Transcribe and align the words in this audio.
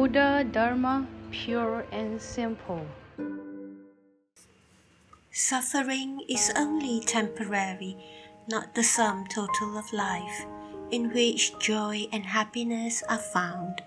Buddha 0.00 0.46
Dharma 0.50 1.06
pure 1.30 1.84
and 1.92 2.18
simple. 2.18 2.86
Suffering 5.30 6.24
is 6.26 6.50
only 6.56 7.00
temporary, 7.00 7.98
not 8.48 8.74
the 8.74 8.82
sum 8.82 9.26
total 9.26 9.76
of 9.76 9.92
life, 9.92 10.46
in 10.90 11.12
which 11.12 11.52
joy 11.58 12.08
and 12.14 12.24
happiness 12.24 13.02
are 13.10 13.18
found. 13.18 13.82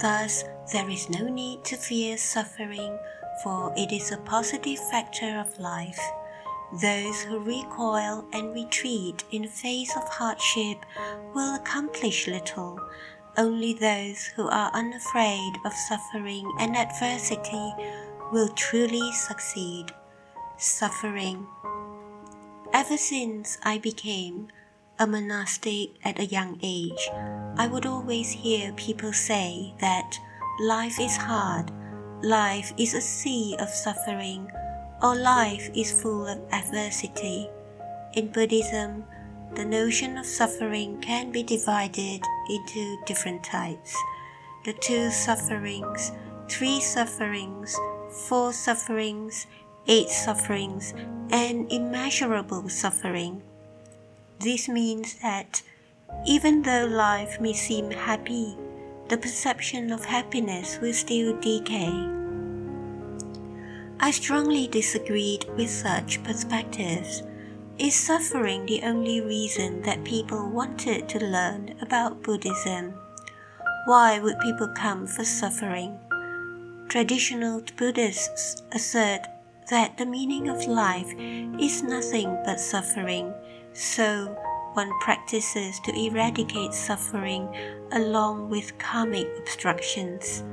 Thus, 0.00 0.42
there 0.72 0.90
is 0.90 1.08
no 1.08 1.28
need 1.28 1.62
to 1.66 1.76
fear 1.76 2.18
suffering, 2.18 2.98
for 3.44 3.72
it 3.76 3.92
is 3.92 4.10
a 4.10 4.18
positive 4.26 4.80
factor 4.90 5.38
of 5.38 5.56
life. 5.60 6.00
Those 6.82 7.22
who 7.22 7.38
recoil 7.38 8.26
and 8.32 8.52
retreat 8.52 9.22
in 9.30 9.46
face 9.46 9.96
of 9.96 10.08
hardship 10.08 10.84
will 11.32 11.54
accomplish 11.54 12.26
little. 12.26 12.80
Only 13.36 13.74
those 13.74 14.26
who 14.36 14.48
are 14.48 14.70
unafraid 14.72 15.54
of 15.64 15.72
suffering 15.72 16.48
and 16.60 16.76
adversity 16.76 17.74
will 18.30 18.48
truly 18.48 19.10
succeed 19.12 19.90
suffering. 20.56 21.46
Ever 22.72 22.96
since 22.96 23.58
I 23.64 23.78
became 23.78 24.48
a 25.00 25.06
monastic 25.06 25.90
at 26.04 26.20
a 26.20 26.26
young 26.26 26.60
age, 26.62 27.10
I 27.56 27.66
would 27.66 27.86
always 27.86 28.30
hear 28.30 28.72
people 28.74 29.12
say 29.12 29.74
that 29.80 30.16
life 30.60 31.00
is 31.00 31.16
hard, 31.16 31.72
life 32.22 32.72
is 32.78 32.94
a 32.94 33.00
sea 33.00 33.56
of 33.58 33.68
suffering, 33.68 34.48
or 35.02 35.16
life 35.16 35.70
is 35.74 35.90
full 35.90 36.28
of 36.28 36.40
adversity. 36.52 37.48
In 38.14 38.28
Buddhism, 38.28 39.04
the 39.54 39.64
notion 39.64 40.18
of 40.18 40.26
suffering 40.26 41.00
can 41.00 41.30
be 41.30 41.42
divided 41.42 42.20
into 42.48 42.98
different 43.06 43.44
types 43.44 43.96
the 44.64 44.72
two 44.72 45.10
sufferings, 45.10 46.10
three 46.48 46.80
sufferings, 46.80 47.78
four 48.26 48.50
sufferings, 48.52 49.46
eight 49.86 50.08
sufferings, 50.08 50.94
and 51.30 51.70
immeasurable 51.70 52.68
suffering. 52.70 53.42
This 54.40 54.68
means 54.68 55.14
that 55.20 55.62
even 56.26 56.62
though 56.62 56.86
life 56.86 57.40
may 57.40 57.52
seem 57.52 57.90
happy, 57.90 58.56
the 59.08 59.18
perception 59.18 59.92
of 59.92 60.06
happiness 60.06 60.78
will 60.80 60.94
still 60.94 61.38
decay. 61.40 61.92
I 64.00 64.10
strongly 64.10 64.66
disagreed 64.66 65.44
with 65.56 65.70
such 65.70 66.22
perspectives. 66.24 67.22
Is 67.76 67.96
suffering 67.96 68.66
the 68.66 68.82
only 68.84 69.20
reason 69.20 69.82
that 69.82 70.04
people 70.04 70.48
wanted 70.48 71.08
to 71.08 71.18
learn 71.18 71.74
about 71.82 72.22
Buddhism? 72.22 72.94
Why 73.86 74.20
would 74.20 74.38
people 74.38 74.68
come 74.68 75.08
for 75.08 75.24
suffering? 75.24 75.98
Traditional 76.88 77.62
Buddhists 77.76 78.62
assert 78.70 79.22
that 79.70 79.98
the 79.98 80.06
meaning 80.06 80.48
of 80.48 80.68
life 80.68 81.12
is 81.58 81.82
nothing 81.82 82.38
but 82.44 82.60
suffering, 82.60 83.34
so 83.72 84.26
one 84.74 84.92
practices 85.00 85.80
to 85.80 85.98
eradicate 85.98 86.74
suffering 86.74 87.48
along 87.90 88.50
with 88.50 88.78
karmic 88.78 89.26
obstructions. 89.36 90.44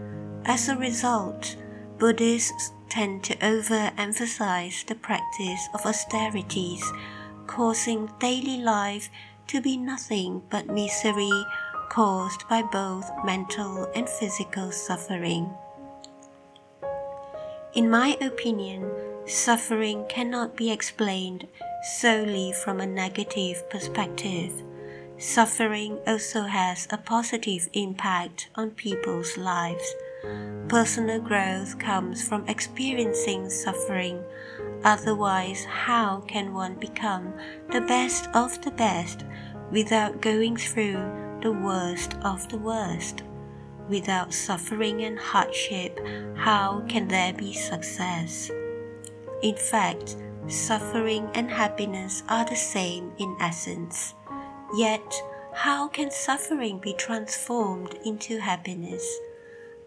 As 0.45 0.69
a 0.69 0.75
result, 0.75 1.55
Buddhists 1.99 2.72
tend 2.92 3.23
to 3.23 3.36
overemphasize 3.38 4.86
the 4.86 4.95
practice 4.95 5.70
of 5.73 5.86
austerities, 5.86 6.84
causing 7.48 8.11
daily 8.20 8.58
life 8.58 9.09
to 9.48 9.61
be 9.61 9.78
nothing 9.78 10.42
but 10.50 10.67
misery 10.67 11.45
caused 11.89 12.48
by 12.50 12.61
both 12.61 13.09
mental 13.25 13.89
and 13.95 14.09
physical 14.09 14.72
suffering. 14.72 15.50
In 17.73 17.89
my 17.89 18.17
opinion, 18.20 18.92
suffering 19.26 20.05
cannot 20.09 20.58
be 20.58 20.70
explained 20.70 21.48
solely 22.00 22.52
from 22.52 22.82
a 22.82 22.86
negative 22.86 23.70
perspective. 23.70 24.52
Suffering 25.17 25.98
also 26.05 26.42
has 26.43 26.87
a 26.89 26.98
positive 26.98 27.70
impact 27.71 28.49
on 28.55 28.71
people's 28.71 29.37
lives. 29.37 29.95
Personal 30.67 31.20
growth 31.20 31.77
comes 31.80 32.26
from 32.27 32.48
experiencing 32.48 33.49
suffering. 33.49 34.23
Otherwise, 34.83 35.65
how 35.65 36.21
can 36.27 36.54
one 36.54 36.76
become 36.76 37.33
the 37.71 37.82
best 37.82 38.30
of 38.33 38.61
the 38.61 38.71
best 38.71 39.26
without 39.71 40.21
going 40.21 40.55
through 40.55 41.02
the 41.42 41.52
worst 41.52 42.15
of 42.23 42.48
the 42.49 42.58
worst? 42.58 43.23
Without 43.89 44.33
suffering 44.33 45.04
and 45.04 45.20
hardship, 45.20 45.99
how 46.36 46.83
can 46.87 47.08
there 47.08 47.33
be 47.33 47.54
success? 47.54 48.49
In 49.42 49.55
fact, 49.55 50.15
suffering 50.48 51.30
and 51.33 51.49
happiness 51.49 52.23
are 52.30 52.45
the 52.45 52.55
same 52.55 53.11
in 53.17 53.36
essence. 53.42 54.14
Yet, 54.77 55.21
how 55.54 55.87
can 55.87 56.11
suffering 56.11 56.80
be 56.80 56.93
transformed 56.93 57.95
into 58.05 58.39
happiness? 58.39 59.04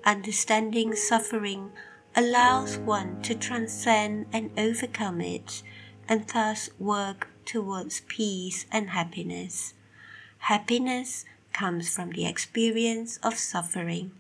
Understanding 0.06 0.94
suffering 0.94 1.72
allows 2.14 2.76
one 2.76 3.22
to 3.22 3.34
transcend 3.34 4.26
and 4.34 4.50
overcome 4.58 5.22
it, 5.22 5.62
and 6.06 6.28
thus 6.28 6.68
work 6.78 7.28
towards 7.46 8.02
peace 8.06 8.66
and 8.70 8.90
happiness. 8.90 9.72
Happiness 10.40 11.24
comes 11.54 11.88
from 11.88 12.10
the 12.10 12.26
experience 12.26 13.18
of 13.22 13.38
suffering. 13.38 14.10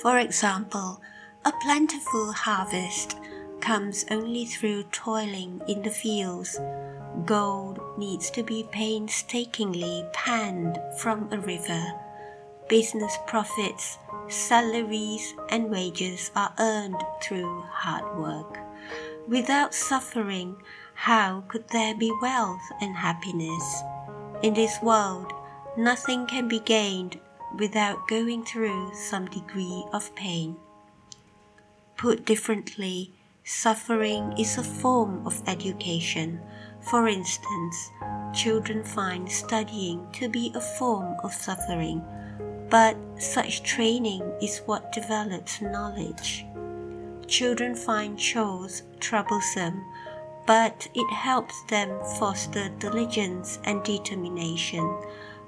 For 0.00 0.18
example, 0.18 1.02
a 1.44 1.52
plentiful 1.62 2.32
harvest 2.32 3.18
comes 3.60 4.06
only 4.10 4.46
through 4.46 4.84
toiling 4.84 5.60
in 5.68 5.82
the 5.82 5.90
fields. 5.90 6.58
Gold 7.26 7.78
needs 7.98 8.30
to 8.30 8.42
be 8.42 8.66
painstakingly 8.72 10.06
panned 10.14 10.80
from 10.98 11.28
a 11.30 11.38
river. 11.38 11.92
Business 12.68 13.16
profits, 13.26 13.98
salaries, 14.28 15.34
and 15.48 15.70
wages 15.70 16.30
are 16.36 16.52
earned 16.58 17.02
through 17.22 17.62
hard 17.62 18.18
work. 18.18 18.58
Without 19.26 19.74
suffering, 19.74 20.56
how 20.94 21.44
could 21.48 21.68
there 21.68 21.94
be 21.94 22.12
wealth 22.20 22.62
and 22.80 22.94
happiness? 22.96 23.82
In 24.42 24.54
this 24.54 24.78
world, 24.82 25.32
Nothing 25.78 26.26
can 26.26 26.48
be 26.48 26.58
gained 26.58 27.20
without 27.56 28.08
going 28.08 28.44
through 28.44 28.90
some 28.94 29.26
degree 29.26 29.84
of 29.92 30.12
pain. 30.16 30.56
Put 31.96 32.24
differently, 32.24 33.12
suffering 33.44 34.34
is 34.36 34.58
a 34.58 34.64
form 34.64 35.24
of 35.24 35.40
education. 35.46 36.40
For 36.80 37.06
instance, 37.06 37.90
children 38.34 38.82
find 38.82 39.30
studying 39.30 40.04
to 40.14 40.28
be 40.28 40.50
a 40.56 40.60
form 40.60 41.14
of 41.22 41.32
suffering, 41.32 42.02
but 42.70 42.96
such 43.18 43.62
training 43.62 44.22
is 44.42 44.62
what 44.66 44.92
develops 44.92 45.60
knowledge. 45.60 46.44
Children 47.26 47.74
find 47.74 48.18
chores 48.18 48.82
troublesome, 49.00 49.84
but 50.46 50.88
it 50.94 51.12
helps 51.12 51.62
them 51.64 51.90
foster 52.18 52.68
diligence 52.78 53.58
and 53.64 53.82
determination 53.82 54.84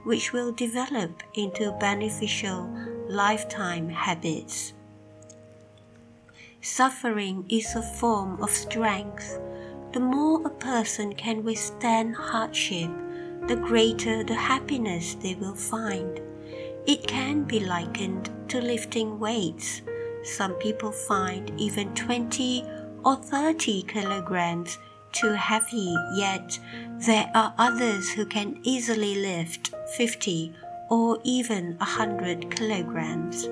which 0.04 0.32
will 0.32 0.52
develop 0.52 1.22
into 1.34 1.72
beneficial 1.72 2.70
lifetime 3.08 3.88
habits. 3.88 4.72
Suffering 6.62 7.44
is 7.48 7.74
a 7.74 7.82
form 7.82 8.42
of 8.42 8.50
strength. 8.50 9.38
The 9.92 10.00
more 10.00 10.46
a 10.46 10.50
person 10.50 11.14
can 11.14 11.44
withstand 11.44 12.14
hardship, 12.14 12.90
the 13.46 13.56
greater 13.56 14.22
the 14.22 14.34
happiness 14.34 15.14
they 15.14 15.34
will 15.34 15.54
find. 15.54 16.20
It 16.86 17.06
can 17.06 17.44
be 17.44 17.60
likened 17.60 18.30
to 18.48 18.60
lifting 18.60 19.18
weights. 19.18 19.82
Some 20.24 20.54
people 20.54 20.92
find 20.92 21.52
even 21.58 21.94
20 21.94 22.64
or 23.04 23.16
30 23.16 23.82
kilograms 23.82 24.78
too 25.12 25.32
heavy, 25.32 25.94
yet 26.16 26.58
there 26.98 27.30
are 27.34 27.54
others 27.58 28.10
who 28.10 28.24
can 28.24 28.60
easily 28.62 29.16
lift 29.16 29.74
50 29.96 30.54
or 30.88 31.18
even 31.22 31.76
100 31.78 32.54
kilograms. 32.54 33.48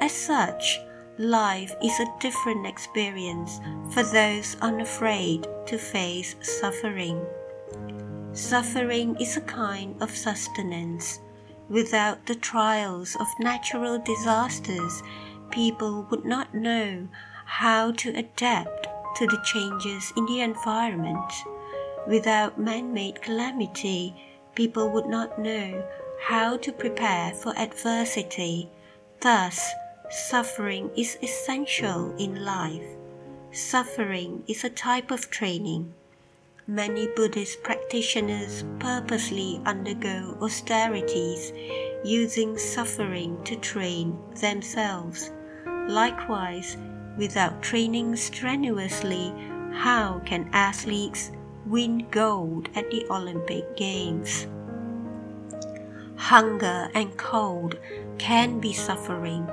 As 0.00 0.12
such, 0.12 0.80
life 1.18 1.74
is 1.82 1.98
a 2.00 2.14
different 2.20 2.66
experience 2.66 3.60
for 3.90 4.02
those 4.02 4.56
unafraid 4.60 5.46
to 5.66 5.78
face 5.78 6.36
suffering. 6.40 7.24
Suffering 8.32 9.16
is 9.16 9.36
a 9.36 9.42
kind 9.42 10.00
of 10.00 10.10
sustenance. 10.10 11.20
Without 11.68 12.24
the 12.24 12.34
trials 12.34 13.14
of 13.20 13.26
natural 13.38 13.98
disasters, 13.98 15.02
people 15.50 16.06
would 16.10 16.24
not 16.24 16.54
know 16.54 17.08
how 17.44 17.92
to 17.92 18.10
adapt 18.16 18.86
to 19.16 19.26
the 19.26 19.40
changes 19.44 20.12
in 20.16 20.24
the 20.26 20.40
environment. 20.40 21.32
Without 22.06 22.58
man 22.58 22.94
made 22.94 23.20
calamity, 23.20 24.14
people 24.54 24.88
would 24.90 25.06
not 25.06 25.38
know 25.38 25.86
how 26.20 26.56
to 26.56 26.72
prepare 26.72 27.32
for 27.34 27.56
adversity. 27.58 28.70
Thus, 29.20 29.70
suffering 30.10 30.90
is 30.96 31.18
essential 31.22 32.14
in 32.16 32.44
life. 32.44 32.96
Suffering 33.50 34.42
is 34.46 34.64
a 34.64 34.70
type 34.70 35.10
of 35.10 35.30
training. 35.30 35.92
Many 36.70 37.08
Buddhist 37.16 37.62
practitioners 37.62 38.62
purposely 38.78 39.58
undergo 39.64 40.36
austerities 40.42 41.50
using 42.04 42.58
suffering 42.58 43.42
to 43.44 43.56
train 43.56 44.18
themselves. 44.34 45.30
Likewise, 45.88 46.76
without 47.16 47.62
training 47.62 48.16
strenuously, 48.16 49.32
how 49.72 50.20
can 50.26 50.50
athletes 50.52 51.32
win 51.64 52.06
gold 52.10 52.68
at 52.74 52.90
the 52.90 53.06
Olympic 53.08 53.74
Games? 53.74 54.46
Hunger 56.16 56.90
and 56.92 57.16
cold 57.16 57.78
can 58.18 58.60
be 58.60 58.74
suffering. 58.74 59.48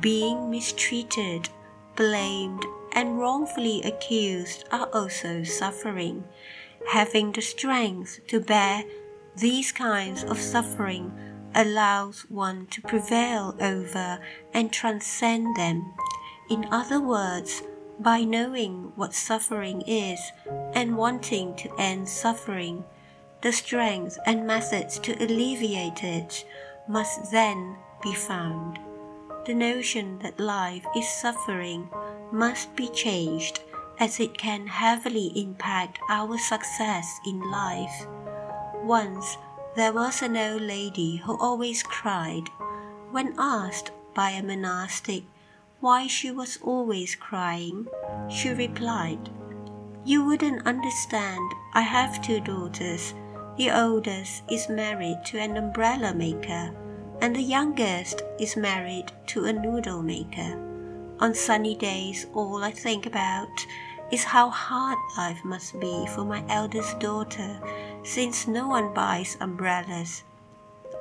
Being 0.00 0.50
mistreated, 0.50 1.48
blamed, 1.96 2.66
and 2.92 3.18
wrongfully 3.18 3.82
accused 3.82 4.64
are 4.72 4.88
also 4.92 5.42
suffering. 5.42 6.24
Having 6.88 7.32
the 7.32 7.42
strength 7.42 8.20
to 8.28 8.40
bear 8.40 8.84
these 9.36 9.72
kinds 9.72 10.24
of 10.24 10.38
suffering 10.38 11.12
allows 11.54 12.22
one 12.28 12.66
to 12.66 12.80
prevail 12.82 13.56
over 13.60 14.20
and 14.52 14.72
transcend 14.72 15.56
them. 15.56 15.92
In 16.48 16.66
other 16.70 17.00
words, 17.00 17.62
by 17.98 18.24
knowing 18.24 18.92
what 18.96 19.14
suffering 19.14 19.82
is 19.82 20.20
and 20.74 20.96
wanting 20.96 21.54
to 21.56 21.70
end 21.78 22.08
suffering, 22.08 22.84
the 23.42 23.52
strength 23.52 24.18
and 24.26 24.46
methods 24.46 24.98
to 25.00 25.12
alleviate 25.22 26.02
it 26.02 26.44
must 26.88 27.30
then 27.30 27.76
be 28.02 28.14
found. 28.14 28.78
The 29.46 29.54
notion 29.54 30.18
that 30.20 30.38
life 30.38 30.84
is 30.96 31.08
suffering 31.08 31.88
must 32.32 32.74
be 32.76 32.88
changed 32.88 33.60
as 33.98 34.18
it 34.18 34.36
can 34.38 34.66
heavily 34.66 35.32
impact 35.36 35.98
our 36.08 36.38
success 36.38 37.20
in 37.26 37.50
life. 37.50 38.06
Once 38.82 39.36
there 39.76 39.92
was 39.92 40.20
an 40.22 40.36
old 40.36 40.62
lady 40.62 41.16
who 41.16 41.38
always 41.38 41.82
cried. 41.82 42.48
When 43.10 43.34
asked 43.38 43.92
by 44.14 44.30
a 44.30 44.42
monastic 44.42 45.24
why 45.80 46.06
she 46.06 46.30
was 46.30 46.58
always 46.62 47.14
crying, 47.14 47.86
she 48.28 48.50
replied, 48.50 49.30
You 50.04 50.24
wouldn't 50.24 50.66
understand. 50.66 51.52
I 51.74 51.82
have 51.82 52.20
two 52.20 52.40
daughters. 52.40 53.14
The 53.56 53.70
oldest 53.70 54.42
is 54.50 54.68
married 54.68 55.24
to 55.26 55.38
an 55.38 55.56
umbrella 55.56 56.14
maker, 56.14 56.74
and 57.20 57.34
the 57.34 57.42
youngest 57.42 58.22
is 58.38 58.56
married 58.56 59.12
to 59.28 59.44
a 59.44 59.52
noodle 59.52 60.02
maker. 60.02 60.69
On 61.20 61.34
sunny 61.34 61.74
days, 61.74 62.26
all 62.32 62.64
I 62.64 62.70
think 62.70 63.04
about 63.04 63.66
is 64.10 64.24
how 64.24 64.48
hard 64.48 64.96
life 65.18 65.44
must 65.44 65.78
be 65.78 66.06
for 66.06 66.24
my 66.24 66.42
eldest 66.48 66.98
daughter, 66.98 67.60
since 68.02 68.48
no 68.48 68.68
one 68.68 68.94
buys 68.94 69.36
umbrellas. 69.38 70.24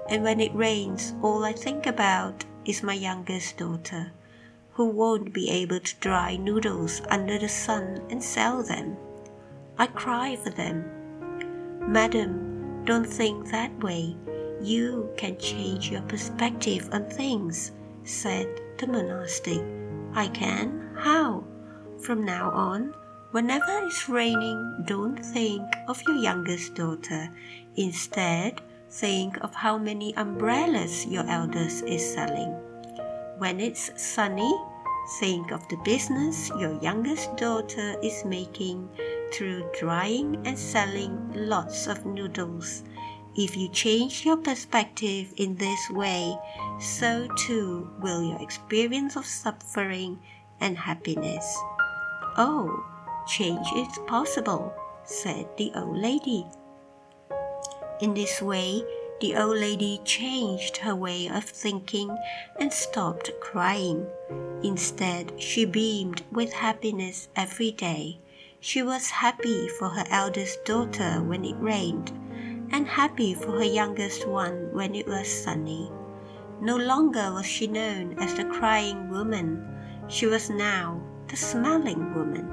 And 0.10 0.21
when 0.21 0.42
it 0.42 0.54
rains, 0.54 1.13
all 1.21 1.45
I 1.45 1.54
think 1.54 1.86
about 1.86 2.44
is 2.66 2.83
my 2.83 2.95
youngest 2.95 3.56
daughter, 3.57 4.12
who 4.74 4.89
won't 4.89 5.31
be 5.31 5.50
able 5.51 5.80
to 5.80 5.95
dry 6.01 6.36
noodles 6.36 7.01
under 7.10 7.39
the 7.39 7.48
sun 7.48 8.01
and 8.10 8.21
sell 8.21 8.62
them. 8.62 8.98
I 9.77 9.88
cry 9.88 10.36
for 10.36 10.50
them. 10.50 10.83
Madam, 11.88 12.83
don't 12.83 13.07
think 13.07 13.50
that 13.51 13.71
way. 13.81 14.18
You 14.62 15.10
can 15.16 15.38
change 15.38 15.89
your 15.89 16.01
perspective 16.01 16.89
on 16.92 17.06
things, 17.10 17.71
said 18.04 18.48
the 18.77 18.88
monastic. 18.88 19.78
I 20.19 20.27
can? 20.27 20.98
How? 20.98 21.45
From 22.04 22.25
now 22.25 22.51
on, 22.51 22.94
whenever 23.31 23.88
it's 23.88 24.10
raining, 24.10 24.83
don't 24.86 25.16
think 25.16 25.63
of 25.88 26.04
your 26.06 26.18
youngest 26.18 26.75
daughter. 26.75 27.30
Instead, 27.77 28.60
think 28.89 29.38
of 29.39 29.56
how 29.56 29.77
many 29.77 30.13
umbrellas 30.18 31.06
your 31.06 31.24
eldest 31.24 31.86
is 31.86 32.04
selling. 32.04 32.51
When 33.38 33.62
it's 33.62 33.95
sunny, 33.95 34.54
think 35.21 35.51
of 35.51 35.66
the 35.69 35.80
business 35.86 36.50
your 36.60 36.75
youngest 36.83 37.38
daughter 37.38 37.95
is 38.04 38.25
making 38.25 38.89
through 39.31 39.71
drying 39.80 40.36
and 40.44 40.60
selling 40.60 41.31
lots 41.33 41.88
of 41.88 42.06
noodles. 42.06 42.83
If 43.35 43.55
you 43.55 43.69
change 43.69 44.25
your 44.25 44.37
perspective 44.37 45.33
in 45.37 45.55
this 45.55 45.89
way, 45.89 46.35
so 46.79 47.27
too 47.37 47.89
will 48.01 48.23
your 48.23 48.41
experience 48.41 49.15
of 49.15 49.25
suffering 49.25 50.19
and 50.59 50.77
happiness. 50.77 51.57
Oh, 52.37 52.85
change 53.27 53.67
is 53.75 53.99
possible, 54.07 54.73
said 55.03 55.47
the 55.57 55.71
old 55.75 55.97
lady. 55.97 56.45
In 58.01 58.13
this 58.13 58.41
way, 58.41 58.83
the 59.21 59.35
old 59.35 59.57
lady 59.57 59.99
changed 60.05 60.77
her 60.77 60.95
way 60.95 61.27
of 61.27 61.43
thinking 61.43 62.17
and 62.59 62.71
stopped 62.71 63.31
crying. 63.41 64.07
Instead, 64.63 65.33
she 65.41 65.65
beamed 65.65 66.23
with 66.31 66.53
happiness 66.53 67.27
every 67.35 67.71
day. 67.71 68.19
She 68.61 68.81
was 68.81 69.09
happy 69.09 69.67
for 69.67 69.89
her 69.89 70.05
eldest 70.09 70.63
daughter 70.65 71.21
when 71.21 71.43
it 71.45 71.55
rained, 71.59 72.11
and 72.71 72.88
happy 72.88 73.33
for 73.33 73.51
her 73.51 73.63
youngest 73.63 74.27
one 74.27 74.69
when 74.74 74.95
it 74.95 75.07
was 75.07 75.27
sunny. 75.27 75.92
No 76.62 76.75
longer 76.75 77.31
was 77.33 77.45
she 77.45 77.68
known 77.68 78.18
as 78.19 78.33
the 78.36 78.45
crying 78.45 79.10
woman, 79.10 79.66
she 80.07 80.25
was 80.25 80.50
now 80.50 81.01
the 81.27 81.38
smiling 81.38 82.13
woman. 82.13 82.51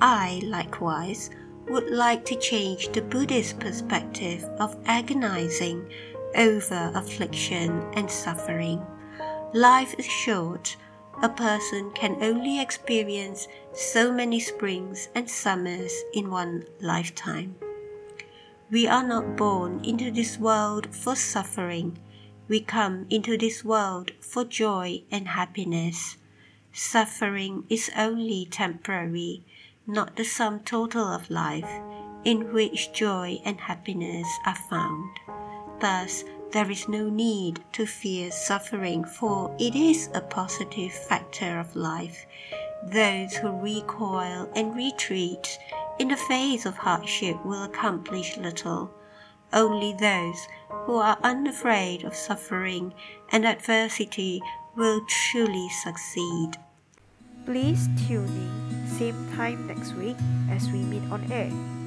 I, 0.00 0.40
likewise, 0.44 1.30
would 1.68 1.90
like 1.90 2.24
to 2.26 2.36
change 2.36 2.88
the 2.88 3.02
Buddhist 3.02 3.60
perspective 3.60 4.44
of 4.58 4.76
agonizing 4.86 5.88
over 6.34 6.90
affliction 6.94 7.82
and 7.94 8.10
suffering. 8.10 8.84
Life 9.54 9.94
is 9.98 10.06
short. 10.06 10.76
A 11.22 11.28
person 11.28 11.90
can 11.92 12.22
only 12.22 12.60
experience 12.60 13.48
so 13.72 14.12
many 14.12 14.40
springs 14.40 15.08
and 15.14 15.28
summers 15.28 15.92
in 16.14 16.30
one 16.30 16.64
lifetime. 16.80 17.56
We 18.70 18.86
are 18.86 19.06
not 19.06 19.36
born 19.36 19.84
into 19.84 20.10
this 20.10 20.38
world 20.38 20.94
for 20.94 21.16
suffering 21.16 21.98
we 22.48 22.60
come 22.60 23.06
into 23.10 23.36
this 23.36 23.62
world 23.62 24.12
for 24.20 24.42
joy 24.42 25.02
and 25.10 25.28
happiness. 25.28 26.16
Suffering 26.72 27.64
is 27.68 27.90
only 27.94 28.48
temporary, 28.50 29.44
not 29.86 30.16
the 30.16 30.24
sum 30.24 30.60
total 30.60 31.04
of 31.04 31.30
life, 31.30 31.70
in 32.24 32.52
which 32.54 32.92
joy 32.92 33.38
and 33.44 33.60
happiness 33.60 34.26
are 34.46 34.56
found. 34.70 35.10
Thus, 35.80 36.24
there 36.52 36.70
is 36.70 36.88
no 36.88 37.10
need 37.10 37.60
to 37.72 37.84
fear 37.84 38.30
suffering, 38.30 39.04
for 39.04 39.54
it 39.58 39.74
is 39.74 40.08
a 40.14 40.22
positive 40.22 40.92
factor 40.92 41.60
of 41.60 41.76
life. 41.76 42.24
Those 42.82 43.34
who 43.34 43.50
recoil 43.50 44.50
and 44.56 44.74
retreat 44.74 45.58
in 45.98 46.08
the 46.08 46.16
face 46.16 46.64
of 46.66 46.76
hardship 46.76 47.44
will 47.44 47.64
accomplish 47.64 48.36
little. 48.36 48.94
Only 49.52 49.94
those 49.94 50.46
who 50.68 50.96
are 50.96 51.18
unafraid 51.22 52.04
of 52.04 52.14
suffering 52.14 52.92
and 53.32 53.46
adversity 53.46 54.42
will 54.76 55.00
truly 55.06 55.68
succeed. 55.82 56.52
Please 57.44 57.88
tune 58.06 58.26
in 58.26 58.88
same 58.98 59.32
time 59.36 59.66
next 59.66 59.94
week 59.94 60.16
as 60.50 60.68
we 60.70 60.80
meet 60.80 61.10
on 61.10 61.30
air. 61.32 61.77